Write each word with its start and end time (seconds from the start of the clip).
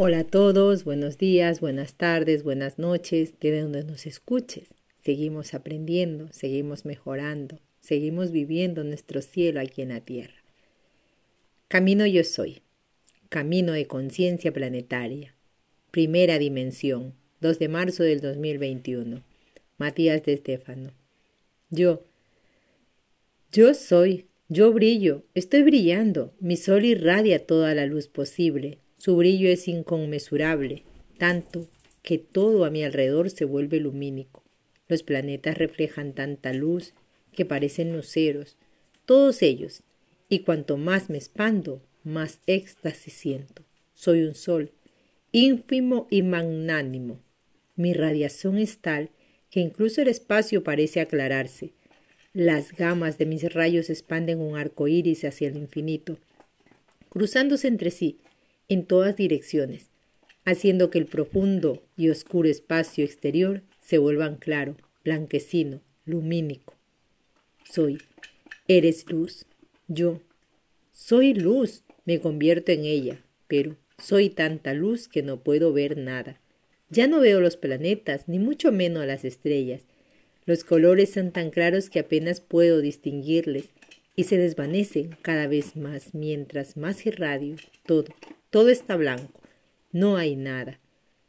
Hola 0.00 0.20
a 0.20 0.24
todos, 0.24 0.84
buenos 0.84 1.18
días, 1.18 1.58
buenas 1.58 1.94
tardes, 1.94 2.44
buenas 2.44 2.78
noches, 2.78 3.34
de 3.40 3.60
donde 3.60 3.82
nos 3.82 4.06
escuches. 4.06 4.68
Seguimos 5.02 5.54
aprendiendo, 5.54 6.28
seguimos 6.30 6.84
mejorando, 6.84 7.58
seguimos 7.80 8.30
viviendo 8.30 8.84
nuestro 8.84 9.22
cielo 9.22 9.58
aquí 9.58 9.82
en 9.82 9.88
la 9.88 10.00
tierra. 10.00 10.36
Camino 11.66 12.06
yo 12.06 12.22
soy, 12.22 12.62
camino 13.28 13.72
de 13.72 13.88
conciencia 13.88 14.52
planetaria, 14.52 15.34
primera 15.90 16.38
dimensión, 16.38 17.12
2 17.40 17.58
de 17.58 17.66
marzo 17.66 18.04
del 18.04 18.20
2021. 18.20 19.24
Matías 19.78 20.22
de 20.22 20.34
Estéfano. 20.34 20.92
Yo, 21.70 22.04
yo 23.50 23.74
soy, 23.74 24.26
yo 24.48 24.72
brillo, 24.72 25.24
estoy 25.34 25.64
brillando, 25.64 26.32
mi 26.38 26.56
sol 26.56 26.84
irradia 26.84 27.44
toda 27.44 27.74
la 27.74 27.86
luz 27.86 28.06
posible, 28.06 28.78
su 28.98 29.16
brillo 29.16 29.48
es 29.48 29.68
inconmensurable, 29.68 30.82
tanto 31.18 31.68
que 32.02 32.18
todo 32.18 32.64
a 32.64 32.70
mi 32.70 32.84
alrededor 32.84 33.30
se 33.30 33.44
vuelve 33.44 33.80
lumínico. 33.80 34.42
Los 34.88 35.02
planetas 35.02 35.56
reflejan 35.56 36.14
tanta 36.14 36.52
luz 36.52 36.94
que 37.32 37.44
parecen 37.44 37.92
luceros, 37.92 38.56
todos 39.06 39.42
ellos, 39.42 39.82
y 40.28 40.40
cuanto 40.40 40.76
más 40.76 41.10
me 41.10 41.18
expando, 41.18 41.80
más 42.04 42.40
éxtasis 42.46 43.12
siento. 43.12 43.62
Soy 43.94 44.22
un 44.22 44.34
sol, 44.34 44.72
ínfimo 45.32 46.08
y 46.10 46.22
magnánimo. 46.22 47.20
Mi 47.76 47.94
radiación 47.94 48.58
es 48.58 48.78
tal 48.78 49.10
que 49.50 49.60
incluso 49.60 50.02
el 50.02 50.08
espacio 50.08 50.64
parece 50.64 51.00
aclararse. 51.00 51.72
Las 52.32 52.72
gamas 52.72 53.18
de 53.18 53.26
mis 53.26 53.52
rayos 53.52 53.90
expanden 53.90 54.40
un 54.40 54.56
arco 54.56 54.88
iris 54.88 55.24
hacia 55.24 55.48
el 55.48 55.56
infinito, 55.56 56.18
cruzándose 57.08 57.68
entre 57.68 57.90
sí, 57.90 58.18
en 58.68 58.84
todas 58.84 59.16
direcciones, 59.16 59.90
haciendo 60.44 60.90
que 60.90 60.98
el 60.98 61.06
profundo 61.06 61.82
y 61.96 62.10
oscuro 62.10 62.48
espacio 62.48 63.04
exterior 63.04 63.62
se 63.80 63.98
vuelvan 63.98 64.36
claro, 64.36 64.76
blanquecino, 65.04 65.80
lumínico. 66.04 66.74
Soy, 67.64 67.98
eres 68.66 69.10
luz, 69.10 69.46
yo. 69.88 70.20
Soy 70.92 71.34
luz, 71.34 71.82
me 72.04 72.20
convierto 72.20 72.72
en 72.72 72.84
ella, 72.84 73.24
pero 73.46 73.76
soy 74.02 74.30
tanta 74.30 74.74
luz 74.74 75.08
que 75.08 75.22
no 75.22 75.40
puedo 75.40 75.72
ver 75.72 75.96
nada. 75.96 76.40
Ya 76.90 77.06
no 77.06 77.20
veo 77.20 77.40
los 77.40 77.56
planetas, 77.56 78.28
ni 78.28 78.38
mucho 78.38 78.72
menos 78.72 79.06
las 79.06 79.24
estrellas. 79.24 79.82
Los 80.46 80.64
colores 80.64 81.10
son 81.10 81.30
tan 81.30 81.50
claros 81.50 81.90
que 81.90 81.98
apenas 81.98 82.40
puedo 82.40 82.80
distinguirles 82.80 83.68
y 84.16 84.24
se 84.24 84.38
desvanecen 84.38 85.16
cada 85.22 85.46
vez 85.46 85.76
más 85.76 86.14
mientras 86.14 86.76
más 86.76 87.04
irradio 87.06 87.56
todo, 87.86 88.06
todo 88.50 88.68
está 88.68 88.96
blanco. 88.96 89.40
No 89.92 90.16
hay 90.16 90.36
nada. 90.36 90.80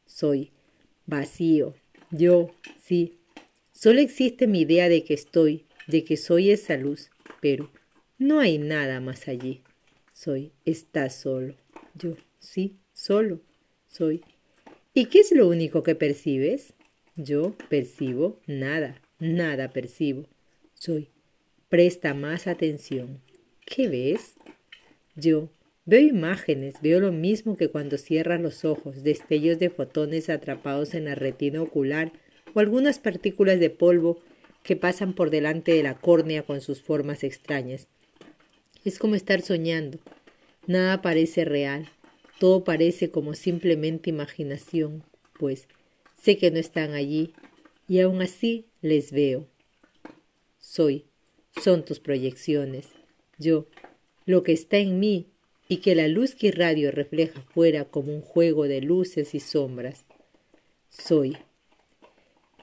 Soy 0.06 0.52
vacío. 1.06 1.76
Yo, 2.12 2.52
sí. 2.82 3.18
Solo 3.74 4.00
existe 4.00 4.48
mi 4.48 4.62
idea 4.62 4.90
de 4.90 5.04
que 5.04 5.14
estoy, 5.14 5.66
de 5.88 6.04
que 6.04 6.18
soy 6.18 6.52
esa 6.52 6.78
luz, 6.78 7.10
pero 7.42 7.72
no 8.18 8.40
hay 8.40 8.58
nada 8.58 9.00
más 9.00 9.28
allí. 9.28 9.62
Soy, 10.14 10.52
está 10.66 11.10
solo. 11.10 11.56
Yo, 11.96 12.16
sí, 12.40 12.78
solo. 12.94 13.40
Soy. 13.88 14.22
¿Y 14.94 15.06
qué 15.06 15.20
es 15.20 15.32
lo 15.32 15.48
único 15.48 15.84
que 15.84 15.96
percibes? 15.96 16.74
Yo 17.16 17.56
percibo 17.70 18.40
nada, 18.48 19.02
nada 19.20 19.72
percibo. 19.72 20.26
Soy. 20.74 21.10
Presta 21.70 22.14
más 22.14 22.48
atención. 22.48 23.22
¿Qué 23.66 23.88
ves? 23.88 24.34
Yo 25.16 25.50
Veo 25.86 26.02
imágenes, 26.02 26.76
veo 26.82 27.00
lo 27.00 27.12
mismo 27.12 27.58
que 27.58 27.70
cuando 27.70 27.98
cierras 27.98 28.42
los 28.42 28.66
ojos, 28.66 29.04
destellos 29.04 29.60
de 29.60 29.70
fotones 29.70 30.30
atrapados 30.30 30.94
en 30.94 31.06
la 31.06 31.16
retina 31.16 31.62
ocular 31.62 32.12
o 32.54 32.60
algunas 32.60 33.00
partículas 33.00 33.60
de 33.60 33.70
polvo 33.70 34.20
que 34.64 34.76
pasan 34.76 35.14
por 35.14 35.30
delante 35.30 35.74
de 35.74 35.84
la 35.84 35.96
córnea 35.96 36.44
con 36.44 36.62
sus 36.62 36.82
formas 36.82 37.24
extrañas. 37.24 37.88
Es 38.86 39.00
como 39.00 39.16
estar 39.16 39.42
soñando. 39.42 40.00
Nada 40.68 41.02
parece 41.02 41.46
real, 41.46 41.90
todo 42.40 42.64
parece 42.64 43.10
como 43.10 43.34
simplemente 43.34 44.10
imaginación, 44.10 45.04
pues 45.40 45.68
sé 46.22 46.38
que 46.38 46.52
no 46.52 46.60
están 46.60 46.94
allí 46.94 47.34
y 47.88 48.02
aún 48.02 48.22
así 48.22 48.68
les 48.82 49.12
veo. 49.12 49.48
Soy, 50.60 51.06
son 51.62 51.84
tus 51.84 52.00
proyecciones. 52.00 52.88
Yo, 53.38 53.68
lo 54.26 54.44
que 54.44 54.52
está 54.52 54.78
en 54.78 55.00
mí 55.00 55.28
y 55.72 55.78
que 55.78 55.94
la 55.94 56.08
luz 56.08 56.34
que 56.34 56.48
irradio 56.48 56.92
refleja 56.92 57.42
fuera 57.54 57.86
como 57.86 58.12
un 58.12 58.22
juego 58.22 58.68
de 58.68 58.82
luces 58.82 59.36
y 59.36 59.40
sombras. 59.40 60.04
Soy. 60.90 61.38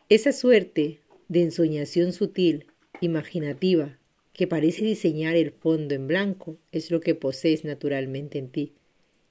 Esa 0.09 0.33
suerte 0.33 0.99
de 1.29 1.43
ensoñación 1.43 2.13
sutil, 2.13 2.67
imaginativa, 3.01 3.97
que 4.33 4.49
parece 4.49 4.85
diseñar 4.85 5.37
el 5.37 5.53
fondo 5.53 5.95
en 5.95 6.09
blanco, 6.09 6.59
es 6.73 6.91
lo 6.91 7.01
que 7.01 7.15
posees 7.15 7.65
naturalmente 7.65 8.39
en 8.39 8.51
ti, 8.51 8.73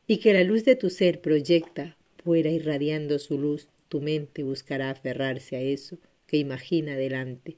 y 0.07 0.17
que 0.17 0.33
la 0.33 0.43
luz 0.43 0.63
de 0.63 0.77
tu 0.77 0.89
ser 0.89 1.19
proyecta 1.19 1.97
fuera 2.23 2.49
irradiando 2.49 3.19
su 3.19 3.37
luz, 3.37 3.67
tu 3.89 3.99
mente 3.99 4.43
buscará 4.43 4.89
aferrarse 4.89 5.57
a 5.57 5.61
eso 5.61 5.97
que 6.27 6.37
imagina 6.37 6.95
delante, 6.95 7.57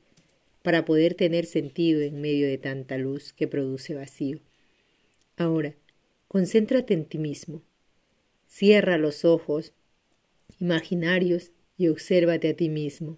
para 0.63 0.83
poder 0.83 1.13
tener 1.13 1.45
sentido 1.45 2.01
en 2.01 2.21
medio 2.21 2.47
de 2.47 2.57
tanta 2.57 2.97
luz 2.97 3.33
que 3.33 3.47
produce 3.47 3.93
vacío. 3.93 4.39
Ahora, 5.37 5.75
Concéntrate 6.37 6.93
en 6.93 7.05
ti 7.05 7.17
mismo. 7.17 7.63
Cierra 8.45 8.99
los 8.99 9.25
ojos 9.25 9.73
imaginarios 10.59 11.51
y 11.79 11.87
obsérvate 11.87 12.49
a 12.49 12.55
ti 12.55 12.69
mismo. 12.69 13.17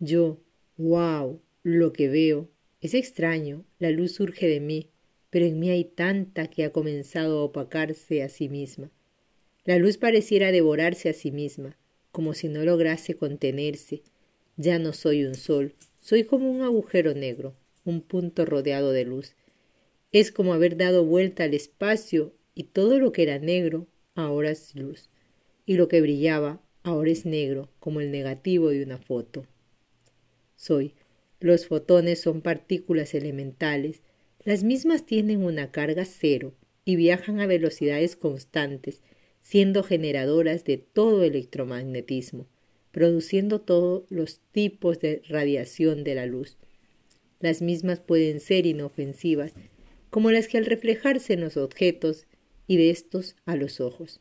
Yo, 0.00 0.38
wow, 0.76 1.40
lo 1.62 1.94
que 1.94 2.08
veo. 2.08 2.50
Es 2.82 2.92
extraño, 2.92 3.64
la 3.78 3.88
luz 3.88 4.12
surge 4.12 4.48
de 4.48 4.60
mí, 4.60 4.90
pero 5.30 5.46
en 5.46 5.58
mí 5.58 5.70
hay 5.70 5.84
tanta 5.84 6.48
que 6.48 6.64
ha 6.64 6.72
comenzado 6.72 7.38
a 7.38 7.44
opacarse 7.44 8.22
a 8.22 8.28
sí 8.28 8.50
misma. 8.50 8.90
La 9.64 9.78
luz 9.78 9.96
pareciera 9.96 10.52
devorarse 10.52 11.08
a 11.08 11.14
sí 11.14 11.30
misma, 11.30 11.78
como 12.12 12.34
si 12.34 12.48
no 12.48 12.62
lograse 12.66 13.16
contenerse. 13.16 14.02
Ya 14.58 14.78
no 14.78 14.92
soy 14.92 15.24
un 15.24 15.36
sol, 15.36 15.74
soy 16.00 16.24
como 16.24 16.50
un 16.50 16.60
agujero 16.60 17.14
negro, 17.14 17.54
un 17.86 18.02
punto 18.02 18.44
rodeado 18.44 18.92
de 18.92 19.06
luz. 19.06 19.34
Es 20.16 20.32
como 20.32 20.54
haber 20.54 20.78
dado 20.78 21.04
vuelta 21.04 21.44
al 21.44 21.52
espacio 21.52 22.32
y 22.54 22.62
todo 22.64 22.98
lo 22.98 23.12
que 23.12 23.22
era 23.22 23.38
negro 23.38 23.86
ahora 24.14 24.50
es 24.50 24.74
luz, 24.74 25.10
y 25.66 25.74
lo 25.74 25.88
que 25.88 26.00
brillaba 26.00 26.62
ahora 26.84 27.10
es 27.10 27.26
negro, 27.26 27.68
como 27.80 28.00
el 28.00 28.10
negativo 28.10 28.70
de 28.70 28.82
una 28.82 28.96
foto. 28.96 29.44
Soy. 30.56 30.94
Los 31.38 31.66
fotones 31.66 32.18
son 32.18 32.40
partículas 32.40 33.12
elementales. 33.12 34.00
Las 34.42 34.64
mismas 34.64 35.04
tienen 35.04 35.44
una 35.44 35.70
carga 35.70 36.06
cero 36.06 36.54
y 36.86 36.96
viajan 36.96 37.40
a 37.40 37.46
velocidades 37.46 38.16
constantes, 38.16 39.02
siendo 39.42 39.82
generadoras 39.82 40.64
de 40.64 40.78
todo 40.78 41.24
electromagnetismo, 41.24 42.46
produciendo 42.90 43.60
todos 43.60 44.04
los 44.08 44.40
tipos 44.52 44.98
de 44.98 45.20
radiación 45.28 46.04
de 46.04 46.14
la 46.14 46.24
luz. 46.24 46.56
Las 47.38 47.60
mismas 47.60 48.00
pueden 48.00 48.40
ser 48.40 48.64
inofensivas 48.64 49.52
como 50.10 50.30
las 50.30 50.48
que 50.48 50.58
al 50.58 50.66
reflejarse 50.66 51.34
en 51.34 51.40
los 51.40 51.56
objetos 51.56 52.26
y 52.66 52.76
de 52.76 52.90
estos 52.90 53.36
a 53.44 53.56
los 53.56 53.80
ojos 53.80 54.20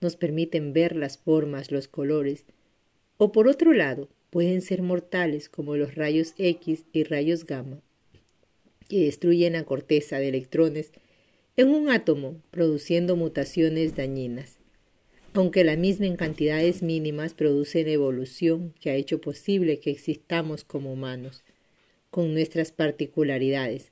nos 0.00 0.16
permiten 0.16 0.72
ver 0.72 0.94
las 0.94 1.18
formas, 1.18 1.70
los 1.70 1.88
colores, 1.88 2.44
o 3.16 3.32
por 3.32 3.48
otro 3.48 3.72
lado 3.72 4.08
pueden 4.30 4.62
ser 4.62 4.82
mortales 4.82 5.48
como 5.48 5.76
los 5.76 5.94
rayos 5.94 6.34
X 6.38 6.84
y 6.92 7.04
rayos 7.04 7.44
gamma, 7.44 7.80
que 8.88 9.04
destruyen 9.04 9.54
la 9.54 9.64
corteza 9.64 10.18
de 10.18 10.28
electrones 10.28 10.92
en 11.56 11.70
un 11.70 11.90
átomo, 11.90 12.40
produciendo 12.50 13.16
mutaciones 13.16 13.96
dañinas. 13.96 14.58
Aunque 15.34 15.64
la 15.64 15.76
misma 15.76 16.06
en 16.06 16.16
cantidades 16.16 16.82
mínimas 16.82 17.34
producen 17.34 17.88
evolución 17.88 18.74
que 18.80 18.90
ha 18.90 18.94
hecho 18.94 19.20
posible 19.20 19.80
que 19.80 19.90
existamos 19.90 20.64
como 20.64 20.92
humanos, 20.92 21.44
con 22.10 22.32
nuestras 22.32 22.72
particularidades, 22.72 23.90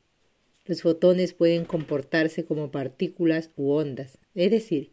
los 0.66 0.82
fotones 0.82 1.32
pueden 1.32 1.64
comportarse 1.64 2.44
como 2.44 2.70
partículas 2.70 3.50
u 3.56 3.70
ondas, 3.70 4.18
es 4.34 4.50
decir, 4.50 4.90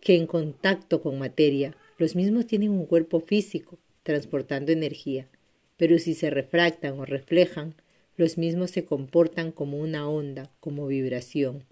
que 0.00 0.14
en 0.14 0.26
contacto 0.26 1.02
con 1.02 1.18
materia, 1.18 1.76
los 1.98 2.14
mismos 2.14 2.46
tienen 2.46 2.70
un 2.70 2.86
cuerpo 2.86 3.20
físico, 3.20 3.78
transportando 4.04 4.72
energía, 4.72 5.28
pero 5.76 5.98
si 5.98 6.14
se 6.14 6.30
refractan 6.30 6.98
o 6.98 7.04
reflejan, 7.04 7.74
los 8.16 8.38
mismos 8.38 8.70
se 8.70 8.84
comportan 8.84 9.52
como 9.52 9.78
una 9.78 10.08
onda, 10.08 10.50
como 10.60 10.86
vibración. 10.86 11.64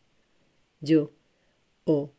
Yo, 0.81 1.13
o 1.85 2.13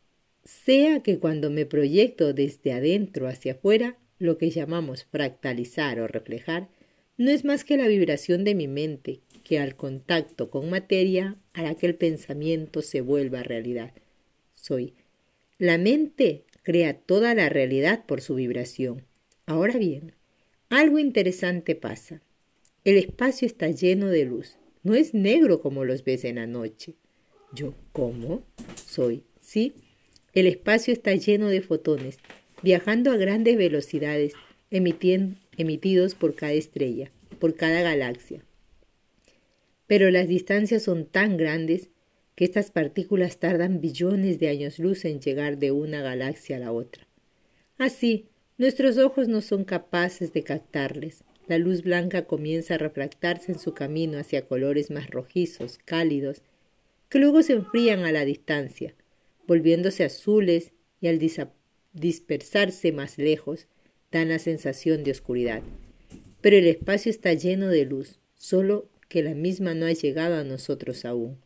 sea 0.44 1.02
que 1.02 1.18
cuando 1.18 1.50
me 1.50 1.66
proyecto 1.66 2.32
desde 2.32 2.72
adentro 2.72 3.28
hacia 3.28 3.52
afuera, 3.52 3.98
lo 4.18 4.38
que 4.38 4.50
llamamos 4.50 5.04
fractalizar 5.04 6.00
o 6.00 6.08
reflejar, 6.08 6.68
no 7.16 7.30
es 7.30 7.44
más 7.44 7.64
que 7.64 7.76
la 7.76 7.88
vibración 7.88 8.44
de 8.44 8.54
mi 8.54 8.68
mente, 8.68 9.20
que 9.48 9.58
al 9.58 9.76
contacto 9.76 10.50
con 10.50 10.68
materia 10.68 11.38
hará 11.54 11.74
que 11.74 11.86
el 11.86 11.94
pensamiento 11.94 12.82
se 12.82 13.00
vuelva 13.00 13.42
realidad. 13.42 13.94
Soy. 14.54 14.92
La 15.56 15.78
mente 15.78 16.44
crea 16.62 16.92
toda 16.92 17.34
la 17.34 17.48
realidad 17.48 18.04
por 18.04 18.20
su 18.20 18.34
vibración. 18.34 19.06
Ahora 19.46 19.78
bien, 19.78 20.12
algo 20.68 20.98
interesante 20.98 21.74
pasa. 21.74 22.20
El 22.84 22.98
espacio 22.98 23.46
está 23.46 23.70
lleno 23.70 24.08
de 24.08 24.26
luz. 24.26 24.58
No 24.82 24.94
es 24.94 25.14
negro 25.14 25.62
como 25.62 25.86
los 25.86 26.04
ves 26.04 26.26
en 26.26 26.34
la 26.34 26.46
noche. 26.46 26.96
Yo, 27.54 27.72
¿cómo? 27.92 28.42
Soy, 28.86 29.22
sí. 29.40 29.72
El 30.34 30.46
espacio 30.46 30.92
está 30.92 31.14
lleno 31.14 31.48
de 31.48 31.62
fotones, 31.62 32.18
viajando 32.62 33.10
a 33.12 33.16
grandes 33.16 33.56
velocidades, 33.56 34.34
emitidos 34.70 36.14
por 36.14 36.34
cada 36.34 36.52
estrella, 36.52 37.10
por 37.38 37.54
cada 37.54 37.80
galaxia. 37.80 38.44
Pero 39.88 40.12
las 40.12 40.28
distancias 40.28 40.84
son 40.84 41.06
tan 41.06 41.36
grandes 41.36 41.90
que 42.36 42.44
estas 42.44 42.70
partículas 42.70 43.38
tardan 43.38 43.80
billones 43.80 44.38
de 44.38 44.48
años 44.48 44.78
luz 44.78 45.04
en 45.04 45.20
llegar 45.20 45.58
de 45.58 45.72
una 45.72 46.02
galaxia 46.02 46.56
a 46.56 46.60
la 46.60 46.70
otra. 46.70 47.08
Así, 47.78 48.28
nuestros 48.58 48.98
ojos 48.98 49.26
no 49.26 49.40
son 49.40 49.64
capaces 49.64 50.32
de 50.32 50.44
captarles. 50.44 51.24
La 51.48 51.58
luz 51.58 51.82
blanca 51.82 52.26
comienza 52.26 52.74
a 52.74 52.78
refractarse 52.78 53.50
en 53.50 53.58
su 53.58 53.74
camino 53.74 54.18
hacia 54.18 54.46
colores 54.46 54.90
más 54.90 55.10
rojizos, 55.10 55.78
cálidos, 55.84 56.42
que 57.08 57.18
luego 57.18 57.42
se 57.42 57.54
enfrían 57.54 58.04
a 58.04 58.12
la 58.12 58.24
distancia, 58.24 58.94
volviéndose 59.46 60.04
azules 60.04 60.72
y 61.00 61.08
al 61.08 61.18
dispersarse 61.92 62.92
más 62.92 63.16
lejos, 63.16 63.66
dan 64.12 64.28
la 64.28 64.38
sensación 64.38 65.04
de 65.04 65.12
oscuridad. 65.12 65.62
Pero 66.40 66.56
el 66.56 66.66
espacio 66.66 67.10
está 67.10 67.32
lleno 67.32 67.68
de 67.68 67.84
luz, 67.84 68.20
solo 68.34 68.88
que 69.08 69.22
la 69.22 69.34
misma 69.34 69.74
no 69.74 69.86
ha 69.86 69.92
llegado 69.92 70.36
a 70.36 70.44
nosotros 70.44 71.04
aún. 71.04 71.38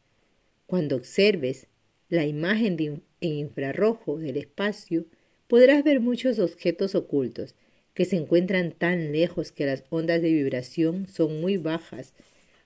Cuando 0.66 0.96
observes 0.96 1.68
la 2.08 2.26
imagen 2.26 2.76
de 2.76 3.00
en 3.20 3.34
infrarrojo 3.34 4.18
del 4.18 4.36
espacio, 4.36 5.06
podrás 5.46 5.84
ver 5.84 6.00
muchos 6.00 6.38
objetos 6.38 6.94
ocultos 6.94 7.54
que 7.94 8.04
se 8.04 8.16
encuentran 8.16 8.72
tan 8.72 9.12
lejos 9.12 9.52
que 9.52 9.66
las 9.66 9.84
ondas 9.90 10.20
de 10.22 10.32
vibración 10.32 11.06
son 11.06 11.40
muy 11.40 11.56
bajas, 11.56 12.14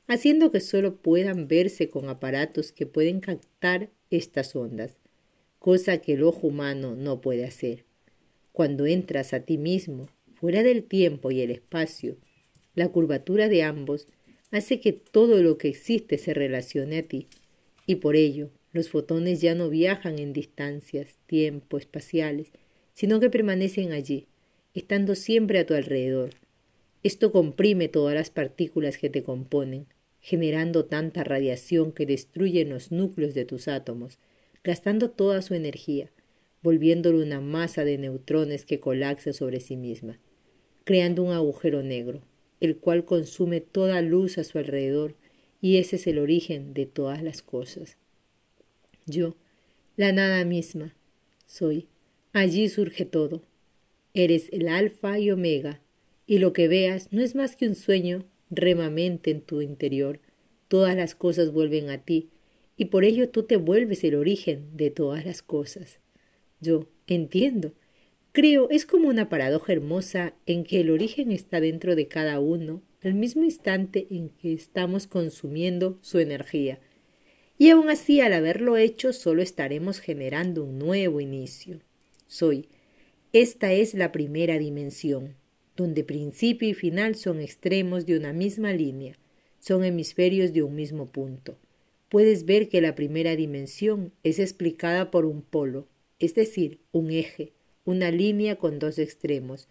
haciendo 0.07 0.51
que 0.51 0.61
solo 0.61 0.97
puedan 0.97 1.49
verse 1.49 1.89
con 1.89 2.09
aparatos 2.09 2.73
que 2.73 2.87
pueden 2.87 3.21
captar 3.21 3.91
estas 4.11 4.55
ondas, 4.55 4.97
cosa 5.59 5.99
que 5.99 6.15
el 6.15 6.23
ojo 6.23 6.47
humano 6.47 6.95
no 6.95 7.21
puede 7.21 7.45
hacer. 7.45 7.85
Cuando 8.53 8.87
entras 8.87 9.35
a 9.35 9.41
ti 9.41 9.59
mismo, 9.59 10.09
fuera 10.35 10.63
del 10.63 10.85
tiempo 10.85 11.31
y 11.31 11.41
el 11.41 11.51
espacio, 11.51 12.17
la 12.75 12.89
curvatura 12.89 13.49
de 13.49 13.63
ambos 13.63 14.07
hace 14.51 14.81
que 14.81 14.93
todo 14.93 15.43
lo 15.43 15.59
que 15.59 15.69
existe 15.69 16.19
se 16.19 16.35
relacione 16.35 16.99
a 16.99 17.03
ti, 17.03 17.29
y 17.87 17.97
por 17.97 18.17
ello 18.17 18.51
los 18.73 18.91
fotones 18.91 19.41
ya 19.41 19.55
no 19.55 19.71
viajan 19.71 20.19
en 20.19 20.33
distancias, 20.33 21.17
tiempo, 21.27 21.79
espaciales, 21.79 22.53
sino 22.95 23.21
que 23.21 23.31
permanecen 23.31 23.93
allí, 23.93 24.27
estando 24.75 25.15
siempre 25.15 25.59
a 25.59 25.67
tu 25.67 25.75
alrededor. 25.75 26.31
Esto 27.03 27.33
comprime 27.33 27.89
todas 27.89 28.15
las 28.15 28.31
partículas 28.31 28.99
que 28.99 29.11
te 29.11 29.23
componen, 29.23 29.87
generando 30.21 30.85
tanta 30.85 31.25
radiación 31.25 31.93
que 31.93 32.05
destruye 32.05 32.65
los 32.65 32.91
núcleos 32.91 33.33
de 33.33 33.45
tus 33.45 33.69
átomos, 33.69 34.19
gastando 34.65 35.11
toda 35.11 35.41
su 35.41 35.55
energía, 35.55 36.11
volviéndolo 36.63 37.23
una 37.23 37.41
masa 37.41 37.85
de 37.85 37.97
neutrones 37.97 38.65
que 38.65 38.81
colapsa 38.81 39.33
sobre 39.33 39.61
sí 39.61 39.77
misma, 39.77 40.19
creando 40.85 41.23
un 41.23 41.33
agujero 41.33 41.83
negro, 41.83 42.23
el 42.61 42.77
cual 42.77 43.05
consume 43.05 43.61
toda 43.61 44.03
luz 44.03 44.39
a 44.39 44.45
su 44.45 44.59
alrededor, 44.59 45.15
y 45.61 45.79
ese 45.79 45.97
es 45.97 46.07
el 46.07 46.19
origen 46.19 46.75
de 46.75 46.87
todas 46.87 47.23
las 47.23 47.43
cosas. 47.43 47.97
Yo, 49.07 49.37
la 49.97 50.13
nada 50.13 50.45
misma, 50.45 50.95
soy. 51.47 51.87
Allí 52.33 52.69
surge 52.69 53.05
todo. 53.05 53.43
Eres 54.15 54.49
el 54.53 54.69
alfa 54.69 55.19
y 55.19 55.31
omega, 55.31 55.81
y 56.27 56.39
lo 56.39 56.53
que 56.53 56.69
veas 56.69 57.13
no 57.13 57.23
es 57.23 57.35
más 57.35 57.57
que 57.57 57.69
un 57.69 57.75
sueño 57.75 58.25
remamente 58.51 59.31
en 59.31 59.41
tu 59.41 59.63
interior. 59.63 60.21
Todas 60.69 60.97
las 60.97 61.15
cosas 61.15 61.53
vuelven 61.53 61.91
a 61.91 61.99
ti, 61.99 62.29
y 62.77 62.87
por 62.87 63.05
ello 63.05 63.29
tú 63.29 63.45
te 63.45 63.57
vuelves 63.57 64.05
el 64.05 64.17
origen 64.17 64.77
de 64.77 64.91
todas 64.91 65.25
las 65.25 65.43
cosas. 65.43 65.99
Yo 66.61 66.89
entiendo, 67.07 67.73
Creo 68.37 68.69
es 68.69 68.85
como 68.85 69.09
una 69.09 69.31
paradoja 69.31 69.73
hermosa 69.73 70.35
en 70.45 70.65
que 70.65 70.81
el 70.81 70.91
origen 70.91 71.33
está 71.33 71.59
dentro 71.59 71.97
de 71.97 72.07
cada 72.07 72.39
uno 72.39 72.83
al 73.03 73.15
mismo 73.15 73.45
instante 73.45 74.09
en 74.11 74.29
que 74.29 74.53
estamos 74.53 75.07
consumiendo 75.07 75.99
su 76.03 76.19
energía. 76.19 76.79
Y 77.57 77.71
aun 77.71 77.89
así, 77.89 78.21
al 78.21 78.35
haberlo 78.35 78.77
hecho, 78.77 79.15
solo 79.15 79.41
estaremos 79.41 80.01
generando 80.01 80.65
un 80.65 80.79
nuevo 80.79 81.23
inicio. 81.23 81.81
Soy. 82.27 82.69
Esta 83.33 83.73
es 83.73 83.95
la 83.95 84.13
primera 84.13 84.59
dimensión, 84.59 85.37
donde 85.75 86.05
principio 86.05 86.69
y 86.69 86.75
final 86.75 87.15
son 87.15 87.41
extremos 87.41 88.05
de 88.05 88.19
una 88.19 88.35
misma 88.35 88.75
línea, 88.75 89.19
son 89.61 89.83
hemisferios 89.83 90.53
de 90.53 90.63
un 90.63 90.75
mismo 90.75 91.11
punto. 91.11 91.57
Puedes 92.11 92.45
ver 92.45 92.69
que 92.69 92.83
la 92.83 92.95
primera 92.95 93.35
dimensión 93.35 94.13
es 94.25 94.39
explicada 94.41 95.11
por 95.11 95.25
un 95.25 95.41
polo, 95.41 95.89
es 96.19 96.35
decir, 96.35 96.81
un 96.93 97.11
eje, 97.11 97.56
una 97.87 98.11
línea 98.11 98.57
con 98.57 98.79
dos 98.79 98.99
extremos, 98.99 99.69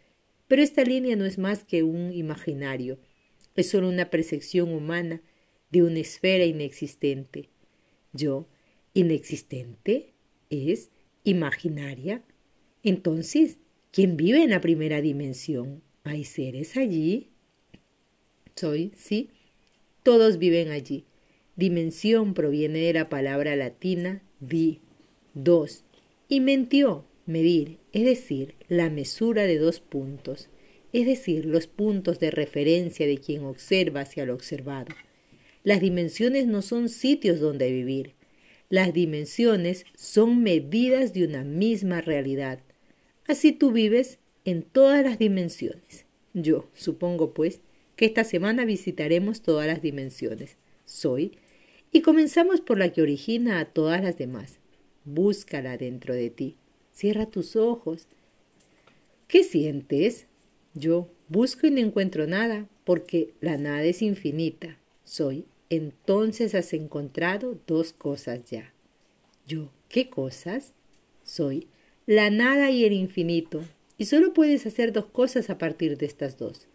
pero 0.47 0.63
esta 0.63 0.83
línea 0.83 1.15
no 1.15 1.25
es 1.25 1.37
más 1.37 1.63
que 1.63 1.83
un 1.83 2.11
imaginario, 2.11 2.97
es 3.55 3.69
solo 3.69 3.87
una 3.87 4.09
percepción 4.09 4.71
humana 4.71 5.21
de 5.69 5.83
una 5.83 5.99
esfera 5.99 6.45
inexistente. 6.45 7.49
Yo, 8.13 8.47
inexistente, 8.93 10.13
es 10.49 10.89
imaginaria. 11.23 12.23
Entonces, 12.83 13.57
¿quién 13.91 14.17
vive 14.17 14.43
en 14.43 14.51
la 14.51 14.61
primera 14.61 15.01
dimensión? 15.01 15.81
¿Hay 16.03 16.23
seres 16.23 16.77
allí? 16.77 17.29
Soy, 18.55 18.93
sí, 18.95 19.29
todos 20.03 20.37
viven 20.37 20.69
allí. 20.69 21.05
Dimensión 21.55 22.33
proviene 22.33 22.79
de 22.79 22.93
la 22.93 23.09
palabra 23.09 23.55
latina 23.55 24.21
di, 24.39 24.81
dos, 25.33 25.83
y 26.27 26.39
mentió, 26.39 27.05
medir, 27.25 27.79
es 27.91 28.05
decir, 28.05 28.55
la 28.67 28.89
mesura 28.89 29.43
de 29.43 29.57
dos 29.57 29.79
puntos, 29.79 30.49
es 30.93 31.05
decir, 31.05 31.45
los 31.45 31.67
puntos 31.67 32.19
de 32.19 32.31
referencia 32.31 33.07
de 33.07 33.17
quien 33.17 33.43
observa 33.43 34.01
hacia 34.01 34.25
lo 34.25 34.33
observado. 34.33 34.93
Las 35.63 35.81
dimensiones 35.81 36.47
no 36.47 36.61
son 36.61 36.89
sitios 36.89 37.39
donde 37.39 37.71
vivir, 37.71 38.13
las 38.69 38.93
dimensiones 38.93 39.85
son 39.95 40.41
medidas 40.41 41.13
de 41.13 41.25
una 41.25 41.43
misma 41.43 42.01
realidad. 42.01 42.59
Así 43.27 43.51
tú 43.51 43.71
vives 43.71 44.19
en 44.43 44.63
todas 44.63 45.03
las 45.03 45.19
dimensiones. 45.19 46.05
Yo 46.33 46.69
supongo, 46.73 47.33
pues, 47.33 47.61
que 47.95 48.05
esta 48.05 48.23
semana 48.23 48.65
visitaremos 48.65 49.41
todas 49.41 49.67
las 49.67 49.81
dimensiones. 49.81 50.57
Soy, 50.85 51.37
y 51.91 52.01
comenzamos 52.01 52.59
por 52.59 52.77
la 52.77 52.91
que 52.91 53.01
origina 53.01 53.59
a 53.59 53.65
todas 53.65 54.03
las 54.03 54.17
demás. 54.17 54.59
Búscala 55.05 55.77
dentro 55.77 56.13
de 56.13 56.29
ti. 56.29 56.57
Cierra 56.95 57.25
tus 57.25 57.57
ojos. 57.57 58.07
¿Qué 59.27 59.43
sientes? 59.43 60.27
Yo 60.73 61.09
busco 61.27 61.67
y 61.67 61.71
no 61.71 61.79
encuentro 61.79 62.25
nada, 62.25 62.69
porque 62.85 63.33
la 63.41 63.57
nada 63.57 63.83
es 63.83 64.01
infinita. 64.01 64.79
Soy. 65.03 65.45
Entonces 65.69 66.55
has 66.55 66.73
encontrado 66.73 67.59
dos 67.67 67.91
cosas 67.91 68.49
ya. 68.49 68.73
Yo, 69.45 69.71
¿qué 69.89 70.09
cosas? 70.09 70.73
Soy 71.23 71.67
la 72.05 72.29
nada 72.29 72.71
y 72.71 72.85
el 72.85 72.93
infinito, 72.93 73.61
y 73.97 74.05
solo 74.05 74.33
puedes 74.33 74.65
hacer 74.65 74.93
dos 74.93 75.07
cosas 75.07 75.49
a 75.49 75.57
partir 75.57 75.97
de 75.97 76.05
estas 76.05 76.37
dos. 76.37 76.67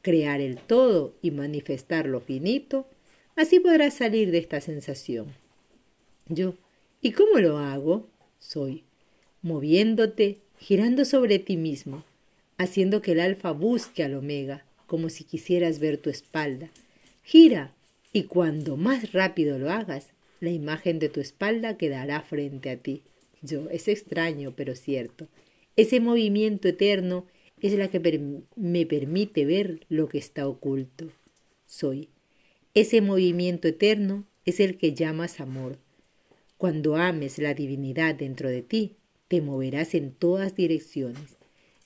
Crear 0.00 0.40
el 0.40 0.56
todo 0.58 1.14
y 1.20 1.32
manifestar 1.32 2.06
lo 2.06 2.20
finito, 2.20 2.86
así 3.34 3.60
podrás 3.60 3.94
salir 3.94 4.30
de 4.30 4.38
esta 4.38 4.60
sensación. 4.60 5.34
Yo, 6.28 6.54
¿y 7.02 7.12
cómo 7.12 7.40
lo 7.40 7.58
hago? 7.58 8.08
Soy 8.38 8.85
moviéndote, 9.46 10.40
girando 10.58 11.04
sobre 11.04 11.38
ti 11.38 11.56
mismo, 11.56 12.02
haciendo 12.58 13.00
que 13.00 13.12
el 13.12 13.20
alfa 13.20 13.52
busque 13.52 14.02
al 14.02 14.14
omega, 14.14 14.64
como 14.86 15.08
si 15.08 15.22
quisieras 15.22 15.78
ver 15.78 15.98
tu 15.98 16.10
espalda. 16.10 16.68
Gira, 17.22 17.72
y 18.12 18.24
cuando 18.24 18.76
más 18.76 19.12
rápido 19.12 19.56
lo 19.58 19.70
hagas, 19.70 20.08
la 20.40 20.50
imagen 20.50 20.98
de 20.98 21.08
tu 21.08 21.20
espalda 21.20 21.76
quedará 21.76 22.22
frente 22.22 22.70
a 22.70 22.76
ti. 22.76 23.02
Yo, 23.40 23.70
es 23.70 23.86
extraño, 23.86 24.52
pero 24.56 24.74
cierto. 24.74 25.28
Ese 25.76 26.00
movimiento 26.00 26.66
eterno 26.66 27.26
es 27.60 27.72
la 27.74 27.86
que 27.86 28.00
me 28.56 28.84
permite 28.86 29.44
ver 29.44 29.86
lo 29.88 30.08
que 30.08 30.18
está 30.18 30.48
oculto. 30.48 31.12
Soy. 31.66 32.08
Ese 32.74 33.00
movimiento 33.00 33.68
eterno 33.68 34.24
es 34.44 34.58
el 34.58 34.76
que 34.76 34.92
llamas 34.92 35.38
amor. 35.38 35.78
Cuando 36.58 36.96
ames 36.96 37.38
la 37.38 37.54
divinidad 37.54 38.16
dentro 38.16 38.48
de 38.48 38.62
ti, 38.62 38.96
te 39.28 39.40
moverás 39.40 39.94
en 39.94 40.12
todas 40.12 40.54
direcciones, 40.54 41.36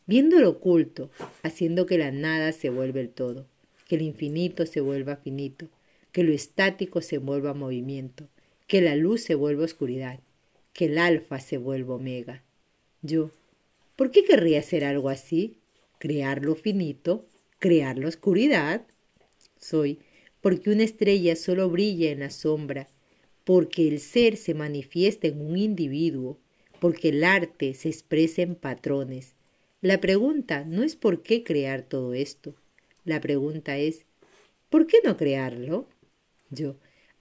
viendo 0.06 0.38
lo 0.40 0.50
oculto, 0.50 1.10
haciendo 1.42 1.86
que 1.86 1.98
la 1.98 2.10
nada 2.10 2.52
se 2.52 2.70
vuelva 2.70 3.00
el 3.00 3.10
todo, 3.10 3.46
que 3.88 3.96
el 3.96 4.02
infinito 4.02 4.66
se 4.66 4.80
vuelva 4.80 5.16
finito, 5.16 5.68
que 6.12 6.24
lo 6.24 6.32
estático 6.32 7.00
se 7.00 7.18
vuelva 7.18 7.54
movimiento, 7.54 8.28
que 8.66 8.80
la 8.80 8.96
luz 8.96 9.22
se 9.22 9.34
vuelva 9.34 9.64
oscuridad, 9.64 10.20
que 10.72 10.86
el 10.86 10.98
alfa 10.98 11.40
se 11.40 11.58
vuelva 11.58 11.94
omega. 11.94 12.42
Yo, 13.02 13.30
¿Por 14.00 14.10
qué 14.12 14.24
querría 14.24 14.60
hacer 14.60 14.82
algo 14.82 15.10
así? 15.10 15.58
Crear 15.98 16.42
lo 16.42 16.54
finito, 16.54 17.26
crear 17.58 17.98
la 17.98 18.08
oscuridad. 18.08 18.86
Soy, 19.58 19.98
porque 20.40 20.70
una 20.70 20.84
estrella 20.84 21.36
solo 21.36 21.68
brilla 21.68 22.10
en 22.10 22.20
la 22.20 22.30
sombra, 22.30 22.88
porque 23.44 23.86
el 23.88 24.00
ser 24.00 24.38
se 24.38 24.54
manifiesta 24.54 25.26
en 25.26 25.42
un 25.42 25.58
individuo, 25.58 26.38
porque 26.80 27.10
el 27.10 27.24
arte 27.24 27.74
se 27.74 27.88
expresa 27.88 28.42
en 28.42 28.56
patrones. 28.56 29.34
La 29.80 30.00
pregunta 30.00 30.64
no 30.64 30.82
es 30.82 30.96
por 30.96 31.22
qué 31.22 31.44
crear 31.44 31.82
todo 31.82 32.14
esto. 32.14 32.54
La 33.04 33.20
pregunta 33.20 33.78
es, 33.78 34.04
¿por 34.68 34.86
qué 34.86 34.98
no 35.04 35.16
crearlo? 35.16 35.88
Yo, 36.50 36.76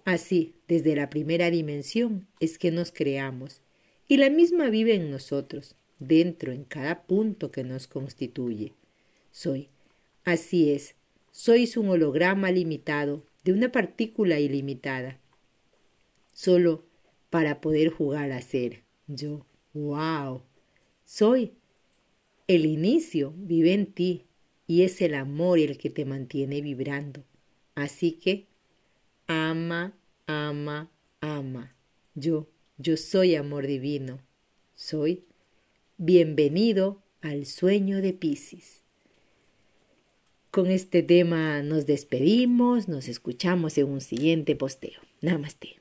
así, 0.06 0.56
desde 0.68 0.96
la 0.96 1.10
primera 1.10 1.52
dimensión, 1.52 2.28
es 2.40 2.58
que 2.58 2.72
nos 2.72 2.92
creamos, 2.92 3.62
y 4.08 4.18
la 4.18 4.30
misma 4.30 4.70
vive 4.70 4.96
en 4.96 5.12
nosotros, 5.12 5.76
dentro, 6.00 6.52
en 6.52 6.64
cada 6.64 7.04
punto 7.04 7.52
que 7.52 7.64
nos 7.64 7.88
constituye. 7.88 8.74
Soy, 9.32 9.70
así 10.26 10.72
es, 10.72 10.96
sois 11.32 11.78
un 11.78 11.90
holograma 11.90 12.52
limitado 12.52 13.24
de 13.44 13.54
una 13.54 13.72
partícula 13.72 14.40
ilimitada, 14.40 15.20
solo 16.34 16.84
para 17.30 17.62
poder 17.62 17.90
jugar 17.90 18.32
a 18.32 18.42
ser 18.42 18.84
yo. 19.08 19.46
¡Wow! 19.74 20.42
Soy. 21.06 21.54
El 22.48 22.66
inicio 22.66 23.34
vive 23.38 23.74
en 23.74 23.94
ti 23.94 24.26
y 24.66 24.82
es 24.82 25.02
el 25.02 25.14
amor 25.14 25.60
el 25.60 25.78
que 25.78 25.92
te 25.92 26.06
mantiene 26.06 26.62
vibrando. 26.62 27.24
Así 27.76 28.14
que 28.14 28.48
ama, 29.28 29.94
ama, 30.26 30.92
ama. 31.22 31.76
Yo, 32.16 32.48
yo 32.78 32.98
soy 32.98 33.36
amor 33.36 33.68
divino. 33.68 34.20
Soy. 34.76 35.26
Bienvenido 35.98 37.04
al 37.22 37.46
sueño 37.46 38.02
de 38.02 38.14
Piscis. 38.14 38.84
Con 40.50 40.72
este 40.72 41.04
tema 41.04 41.62
nos 41.62 41.86
despedimos, 41.86 42.88
nos 42.88 43.08
escuchamos 43.08 43.78
en 43.78 43.88
un 43.88 44.02
siguiente 44.02 44.56
posteo. 44.56 45.00
Namaste. 45.22 45.79